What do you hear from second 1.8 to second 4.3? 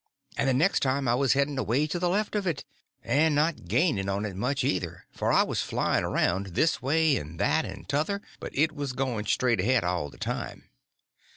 to the left of it—and not gaining on